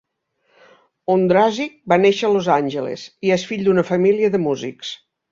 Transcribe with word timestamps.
Ondrasik 1.15 1.75
va 1.93 1.99
néixer 2.03 2.25
a 2.29 2.31
Los 2.35 2.49
Angeles, 2.53 3.03
i 3.29 3.33
és 3.35 3.43
fill 3.51 3.65
d'una 3.67 3.83
família 3.91 4.31
de 4.37 4.41
músics. 4.47 4.95